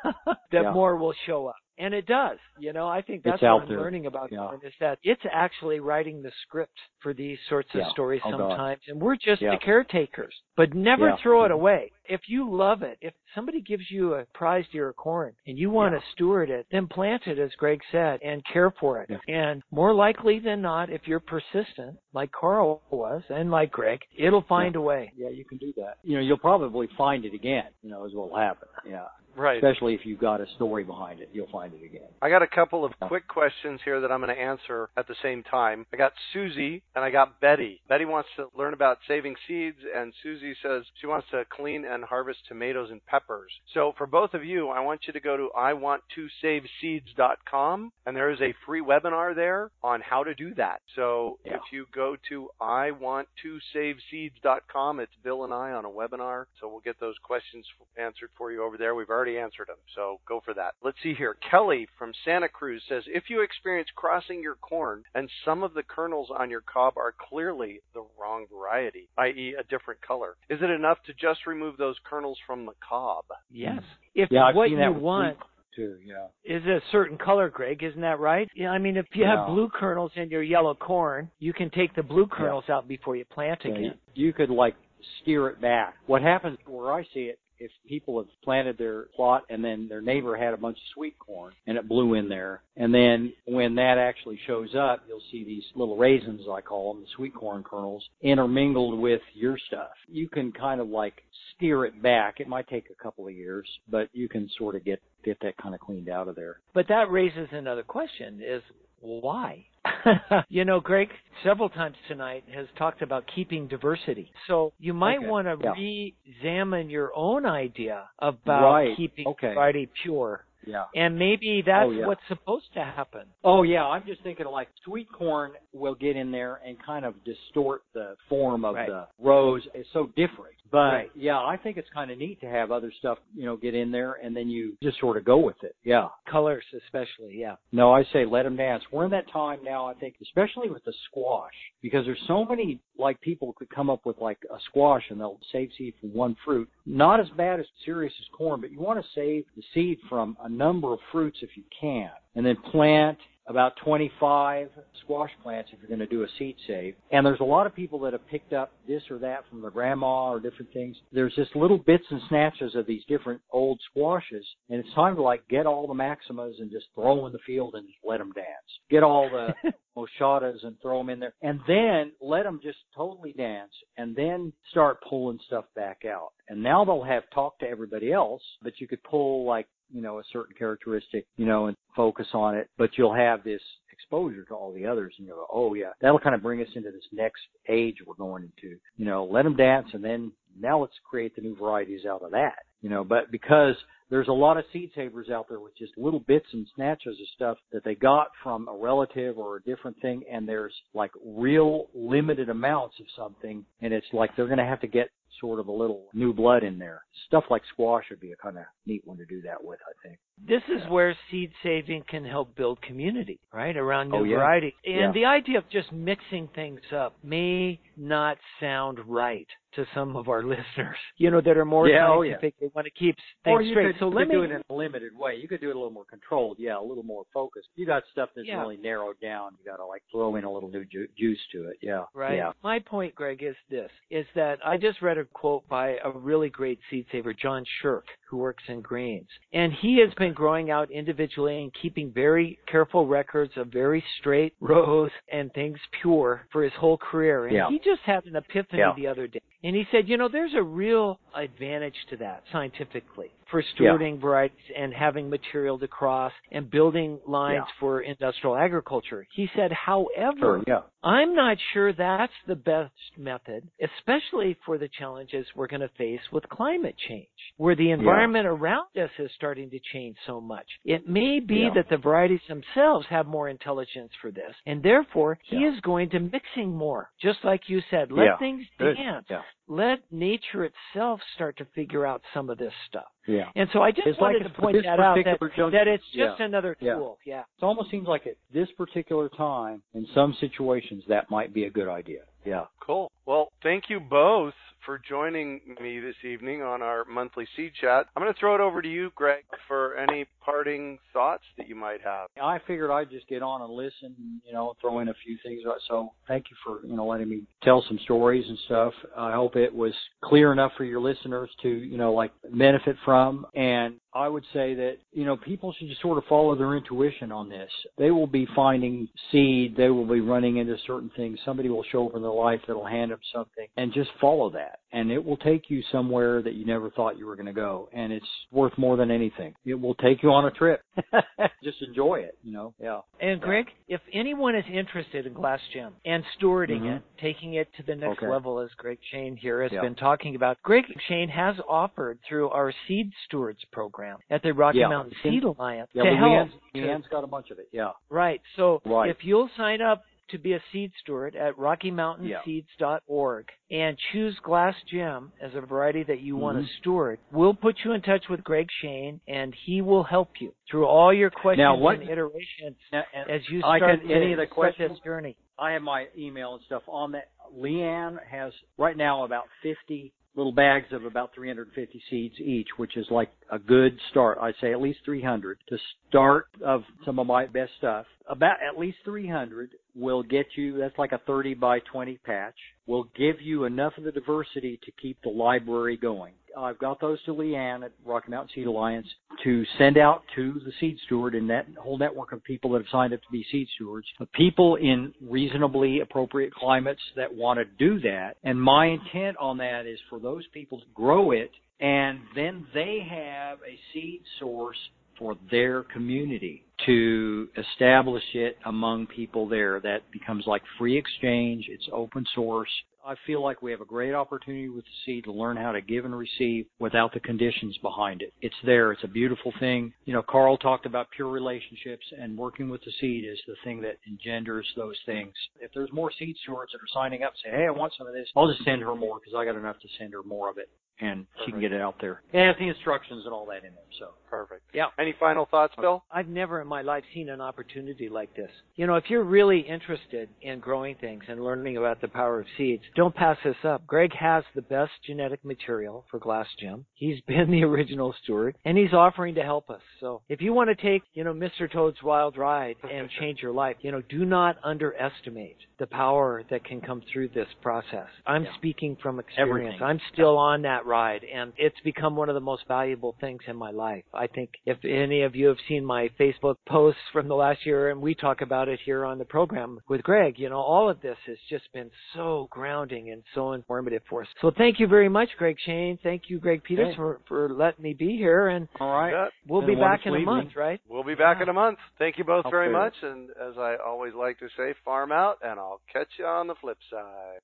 [0.52, 0.71] Yeah.
[0.71, 1.56] more will show up.
[1.78, 2.38] And it does.
[2.60, 3.80] You know, I think that's It's what I'm there.
[3.80, 4.52] learning about Yeah.
[4.63, 7.89] is that it's actually writing the script for these sorts of Yeah.
[7.89, 8.38] stories Oh, God.
[8.50, 8.82] sometimes.
[8.88, 10.36] And we're just the caretakers.
[10.56, 11.91] But never throw it away.
[12.12, 15.69] If you love it, if somebody gives you a prized ear of corn and you
[15.69, 16.00] want Yeah.
[16.00, 19.10] to steward it, then plant it, as Greg said, and care for it.
[19.10, 19.19] Yeah.
[19.34, 24.41] And more likely than not, if you're persistent, like Carl was and like Greg, it'll
[24.41, 25.13] find a way.
[25.15, 25.97] Yeah, you can do that.
[26.04, 28.67] You know, you'll probably find it again, you know, is what'll happen.
[28.86, 29.08] Yeah.
[29.34, 29.63] Right.
[29.63, 32.10] Especially if you've got a story behind it, you'll find it again.
[32.21, 35.15] I got a couple of quick questions here that I'm going to answer at the
[35.24, 35.86] same time.
[35.93, 37.80] I got Susie and I got Betty.
[37.88, 42.00] Betty wants to learn about saving seeds, and Susie says she wants to clean and
[42.03, 43.51] harvest tomatoes and peppers.
[43.73, 48.39] So for both of you, I want you to go to iwanttosaveseeds.com, and there is
[48.41, 50.81] a free webinar there on how to do that.
[50.95, 51.55] So Yeah.
[51.57, 56.45] if you go to iwanttosaveseeds.com, it's Bill and I on a webinar.
[56.59, 57.65] So we'll get those questions
[57.97, 58.95] answered for you over there.
[58.95, 60.75] We've already answered them, so go for that.
[60.81, 61.35] Let's see here.
[61.35, 65.83] Kelly from Santa Cruz says if you experience crossing your corn and some of the
[65.83, 70.69] kernels on your cob are clearly the wrong variety, i.e., a different color, is it
[70.69, 73.26] enough to just remove those kernels from the cob?
[73.52, 73.74] Yes.
[73.74, 74.22] Mm-hmm.
[74.22, 75.98] If Yeah, I've what you want wheat, too.
[76.06, 76.28] Yeah.
[76.46, 78.48] is a certain color, Greg, isn't that right?
[78.56, 79.38] Yeah, I mean, if you Yeah.
[79.38, 83.15] have blue kernels in your yellow corn, you can take the blue kernels out before
[83.15, 83.98] you plant again.
[84.13, 84.76] you, you could like
[85.22, 85.96] steer it back.
[86.08, 90.02] What happens where I see it, if people have planted their plot and then their
[90.02, 93.76] neighbor had a bunch of sweet corn and it blew in there, and then when
[93.76, 97.63] that actually shows up, you'll see these little raisins, I call them, the sweet corn
[97.63, 99.91] kernels, intermingled with your stuff.
[100.08, 101.21] You can kind of like
[101.56, 102.39] steer it back.
[102.39, 105.56] It might take a couple of years, but you can sort of get get that
[105.58, 106.60] kind of cleaned out of there.
[106.74, 108.63] But that raises another question: Is
[109.01, 109.65] why?
[110.49, 111.09] you know, Greg
[111.43, 114.31] several times tonight has talked about keeping diversity.
[114.47, 115.71] So you might Okay, want to yeah.
[115.71, 119.53] re-examine your own idea about Right, keeping okay.
[119.53, 120.45] variety pure.
[120.65, 120.83] Yeah.
[120.95, 122.05] And maybe that's Oh, yeah.
[122.05, 123.23] what's supposed to happen.
[123.43, 127.15] Oh yeah, I'm just thinking like sweet corn will get in there and kind of
[127.23, 128.87] distort the form of Right.
[128.87, 129.67] the rows.
[129.73, 130.53] It's so different.
[130.71, 131.12] But Right.
[131.15, 133.91] yeah, I think it's kind of neat to have other stuff, you know, get in
[133.91, 135.75] there and then you just sort of go with it.
[135.84, 136.07] Yeah.
[136.25, 137.55] Colors, especially, yeah.
[137.73, 138.84] No, I say let them dance.
[138.91, 142.79] We're in that time now, I think, especially with the squash, because there's so many,
[142.97, 146.36] like, people could come up with, like, a squash and they'll save seed from one
[146.45, 146.69] fruit.
[146.86, 150.38] Not as bad as serious as corn, but you want to save the seed from
[150.41, 152.12] a number of fruits if you can.
[152.36, 153.17] And then plant
[153.51, 154.69] about 25
[155.03, 156.95] squash plants if you're going to do a seed save.
[157.11, 159.69] And there's a lot of people that have picked up this or that from their
[159.69, 160.95] grandma or different things.
[161.11, 165.21] There's just little bits and snatches of these different old squashes, and it's time to
[165.21, 168.17] like get all the maximas and just throw them in the field and just let
[168.17, 168.47] them dance.
[168.89, 169.53] Get all the
[169.97, 174.53] moschatas and throw them in there, and then let them just totally dance, and then
[174.71, 176.29] start pulling stuff back out.
[176.47, 180.19] And now they'll have talked to everybody else, but you could pull like you know
[180.19, 184.54] a certain characteristic, you know, and focus on it, but you'll have this exposure to
[184.54, 187.06] all the others, and you'll go, oh yeah, that'll kind of bring us into this
[187.12, 188.77] next age we're going into.
[188.97, 192.32] You know, let them dance, and then now let's create the new varieties out of
[192.32, 192.63] that.
[192.82, 193.75] You know, but because
[194.10, 197.27] there's a lot of seed savers out there with just little bits and snatches of
[197.36, 201.88] stuff that they got from a relative or a different thing, and there's like real
[201.93, 205.67] limited amounts of something, and it's like they're going to have to get sort of
[205.67, 207.02] a little new blood in there.
[207.28, 210.08] Stuff like squash would be a kind of neat one to do that with, I
[210.08, 210.20] think.
[210.48, 214.38] This is where seed saving can help build community, right, around new Oh, yeah.
[214.38, 214.76] variety.
[214.86, 215.12] And Yeah.
[215.12, 220.41] the idea of just mixing things up may not sound right to some of our
[220.56, 222.38] listeners, you know, that are more Yeah, oh, yeah.
[222.41, 223.15] They want to keep
[223.46, 223.94] Or you straight.
[223.94, 225.36] could, so you let could me do it in a limited way.
[225.36, 227.70] You could do it a little more controlled, yeah, a little more focused.
[227.76, 228.60] You got stuff that's Yeah.
[228.62, 229.56] really narrowed down.
[229.60, 231.78] You got to like throw in a little new ju- juice to it.
[231.82, 232.36] Yeah, Right.
[232.38, 232.52] Yeah.
[232.63, 236.49] My point, Greg, is this: is that I just read a quote by a really
[236.49, 240.89] great seed saver, John Shirk, who works in greens, and he has been growing out
[240.89, 246.74] individually and keeping very careful records of very straight rows and things pure for his
[246.80, 247.46] whole career.
[247.46, 247.70] And Yeah.
[247.70, 248.94] he just had an epiphany Yeah.
[248.96, 253.29] the other day, and he said, you know, there's a real advantage to that scientifically.
[253.52, 254.21] for stewarding yeah.
[254.21, 257.79] varieties and having material to cross and building lines yeah.
[257.82, 259.27] for industrial agriculture.
[259.36, 260.82] He said, however, sure, yeah.
[261.04, 266.21] I'm not sure that's the best method, especially for the challenges we're going to face
[266.32, 267.27] with climate change,
[267.58, 268.42] where the environment yeah.
[268.46, 270.65] around us is starting to change so much.
[270.86, 275.58] It may be that the varieties themselves have more intelligence for this, and therefore he
[275.58, 278.12] is going to mixing more, just like you said.
[278.12, 279.28] Let things dance
[279.72, 283.06] let nature itself start to figure out some of this stuff.
[283.26, 283.46] Yeah.
[283.56, 286.04] And so I just it's wanted like to point that out that, junction, that it's
[286.13, 286.46] just yeah.
[286.46, 287.17] another tool.
[287.26, 287.36] Yeah.
[287.36, 287.44] yeah.
[287.58, 291.69] It almost seems like at this particular time, in some situations, that might be a
[291.69, 292.22] good idea.
[292.46, 292.65] Yeah.
[292.86, 293.10] Cool.
[293.26, 294.54] Well, thank you both
[294.86, 298.08] for joining me this evening on our monthly seed chat.
[298.15, 301.75] I'm going to throw it over to you, Greg, for any parting thoughts that you
[301.75, 302.27] might have.
[302.42, 305.62] I figured I'd just get on and listen, you know, throw in a few things.
[305.88, 308.94] So thank you for, you know, letting me tell some stories and stuff.
[309.17, 313.46] I hope it was clear enough for your listeners to, you know, like benefit from.
[313.56, 317.31] And I would say that, you know, people should just sort of follow their intuition
[317.31, 317.69] on this.
[317.97, 319.75] They will be finding seed.
[319.77, 321.39] They will be running into certain things.
[321.45, 324.79] Somebody will show up in their life that'll hand them something and just follow that.
[324.91, 327.87] And it will take you somewhere that you never thought you were going to go.
[327.93, 329.53] And it's worth more than anything.
[329.65, 330.81] It will take you on a trip.
[331.63, 332.73] just enjoy it, you know?
[332.81, 332.99] Yeah.
[333.21, 336.97] And Greg, if anyone is interested in Glass Gem and stewarding mm-hmm.
[336.97, 338.27] it, taking it to the next okay.
[338.27, 339.81] level, as Greg Schoen here has yeah.
[339.81, 344.54] been talking about, Greg Schoen has offered through our Seed Stewards program program at the
[344.54, 344.89] Rocky yeah.
[344.89, 346.49] Mountain Seed Alliance yeah, to well, help.
[346.75, 347.69] Leanne's, Leanne's got a bunch of it.
[347.71, 347.91] Yeah.
[348.10, 348.41] Right.
[348.56, 349.10] So right.
[349.10, 355.33] if you'll sign up to be a seed steward at RockyMountainSeeds.org and choose Glass Gem
[355.41, 356.41] as a variety that you mm-hmm.
[356.41, 360.29] want to steward, we'll put you in touch with Greg Schoen and he will help
[360.39, 364.31] you through all your questions now, what, and iterations now, as you start can, any
[364.31, 365.35] of the questions, journey.
[365.60, 367.29] I have my email and stuff on that.
[367.54, 373.06] Leanne has right now about 50 little bags of about 350 seeds each, which is
[373.10, 374.38] like a good start.
[374.42, 375.77] I'd say at least 300 to
[376.10, 378.06] start of some of my best stuff.
[378.29, 382.56] About at least 300 will get you, that's like a 30 by 20 patch,
[382.88, 386.34] will give you enough of the diversity to keep the library going.
[386.58, 389.08] I've got those to Leanne at Rocky Mountain Seed Alliance
[389.43, 392.89] to send out to the seed steward and that whole network of people that have
[392.91, 397.99] signed up to be seed stewards, people in reasonably appropriate climates that want to do
[398.02, 398.37] that.
[398.43, 403.06] And my intent on that is for those people to grow it and then they
[403.10, 404.77] have a seed source
[405.17, 409.79] for their community to establish it among people there.
[409.79, 411.65] That becomes like free exchange.
[411.69, 412.69] It's open source.
[413.06, 415.81] I feel like we have a great opportunity with the seed to learn how to
[415.81, 418.33] give and receive without the conditions behind it.
[418.41, 418.91] It's there.
[418.91, 419.93] It's a beautiful thing.
[420.06, 423.81] You know, Carl talked about pure relationships and working with the seed is the thing
[423.81, 425.33] that engenders those things.
[425.60, 428.13] If there's more seed stewards that are signing up, say, hey, I want some of
[428.13, 430.58] this, I'll just send her more because I got enough to send her more of
[430.58, 430.69] it
[431.02, 431.45] and Perfect.
[431.45, 432.21] she can get it out there.
[432.33, 433.91] And it has the instructions and all that in there.
[433.99, 434.63] So Perfect.
[434.73, 434.85] Yeah.
[434.97, 436.06] Any final thoughts, Bill?
[436.10, 438.49] I've never in my life seen an opportunity like this.
[438.77, 442.45] You know, if you're really interested in growing things and learning about the power of
[442.58, 443.85] seeds, don't pass this up.
[443.85, 446.85] Greg has the best genetic material for Glass Gem.
[446.93, 449.81] He's been the original steward, and he's offering to help us.
[449.99, 451.69] So if you want to take, you know, Mr.
[451.69, 456.63] Toad's Wild Ride and change your life, you know, do not underestimate the power that
[456.63, 458.08] can come through this process.
[458.25, 458.56] I'm yeah.
[458.56, 459.73] speaking from experience.
[459.75, 459.83] Everything.
[459.83, 463.56] I'm still on that ride, and it's become one of the most valuable things in
[463.56, 464.04] my life.
[464.13, 467.89] I think if any of you have seen my Facebook posts from the last year,
[467.89, 471.02] and we talk about it here on the program with Greg, you know, all of
[471.02, 474.27] this has just been so grounding and so informative for us.
[474.42, 475.98] So thank you very much, Greg Schoen.
[476.04, 476.96] Thank you, Greg Peters, hey.
[476.98, 478.50] for, for letting me be here.
[478.50, 480.81] And all right, we'll be back in a month, right?
[480.89, 481.44] We'll be back yeah.
[481.44, 481.79] in a month.
[482.00, 482.94] Thank you both I'll very much.
[483.02, 486.56] And as I always like to say, farm out, and I'll catch you on the
[486.62, 487.39] flip side.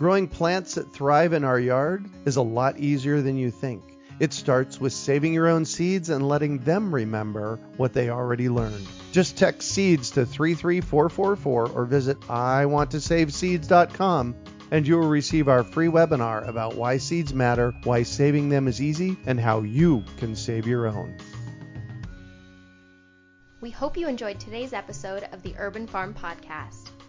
[0.00, 3.82] Growing plants that thrive in our yard is a lot easier than you think.
[4.18, 8.86] It starts with saving your own seeds and letting them remember what they already learned.
[9.12, 14.34] Just text seeds to 33444 or visit iwanttosaveseeds.com
[14.70, 18.80] and you will receive our free webinar about why seeds matter, why saving them is
[18.80, 21.14] easy, and how you can save your own.
[23.60, 26.89] We hope you enjoyed today's episode of the Urban Farm Podcast.